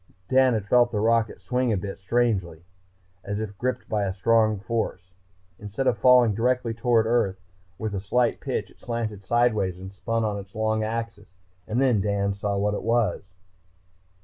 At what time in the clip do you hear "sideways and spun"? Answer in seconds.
9.23-10.25